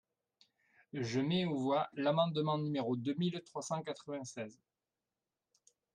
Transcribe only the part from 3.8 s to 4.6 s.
quatre-vingt-seize.